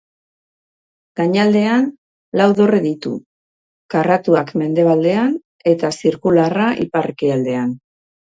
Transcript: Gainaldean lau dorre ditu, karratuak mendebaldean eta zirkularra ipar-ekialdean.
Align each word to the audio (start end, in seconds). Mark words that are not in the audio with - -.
Gainaldean 1.19 1.83
lau 2.41 2.47
dorre 2.59 2.79
ditu, 2.85 3.11
karratuak 3.95 4.49
mendebaldean 4.63 5.37
eta 5.75 5.93
zirkularra 5.99 6.67
ipar-ekialdean. 6.87 7.79